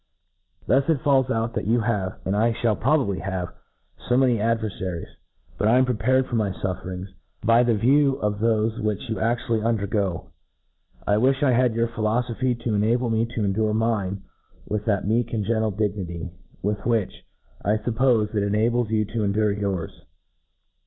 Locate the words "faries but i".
4.79-5.77